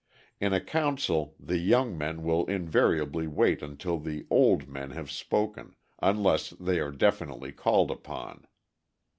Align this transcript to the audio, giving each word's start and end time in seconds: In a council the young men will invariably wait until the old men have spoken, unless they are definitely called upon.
In 0.39 0.51
a 0.51 0.59
council 0.59 1.35
the 1.39 1.59
young 1.59 1.95
men 1.95 2.23
will 2.23 2.45
invariably 2.47 3.27
wait 3.27 3.61
until 3.61 3.99
the 3.99 4.25
old 4.31 4.67
men 4.67 4.89
have 4.89 5.11
spoken, 5.11 5.75
unless 6.01 6.49
they 6.49 6.79
are 6.79 6.89
definitely 6.91 7.51
called 7.51 7.91
upon. 7.91 8.47